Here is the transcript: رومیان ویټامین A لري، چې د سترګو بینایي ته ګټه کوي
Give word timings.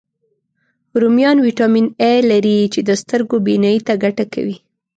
رومیان 1.01 1.37
ویټامین 1.45 1.85
A 2.09 2.13
لري، 2.31 2.59
چې 2.73 2.79
د 2.83 2.89
سترګو 3.01 3.35
بینایي 3.47 3.79
ته 3.87 3.93
ګټه 4.03 4.25
کوي 4.33 4.57